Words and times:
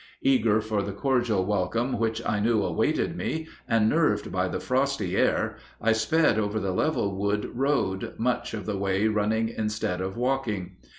Eager 0.23 0.61
for 0.61 0.81
the 0.81 0.93
cordial 0.93 1.45
welcome 1.45 1.99
which 1.99 2.25
I 2.25 2.39
knew 2.39 2.63
awaited 2.63 3.15
me, 3.15 3.47
and 3.67 3.87
nerved 3.87 4.31
by 4.31 4.47
the 4.47 4.59
frosty 4.59 5.15
air, 5.15 5.57
I 5.79 5.91
sped 5.91 6.39
over 6.39 6.59
the 6.59 6.71
level 6.73 7.15
wood 7.15 7.51
road, 7.53 8.15
much 8.17 8.55
of 8.55 8.65
the 8.65 8.79
way 8.79 9.07
running 9.07 9.49
instead 9.49 10.01
of 10.01 10.17
walking. 10.17 10.77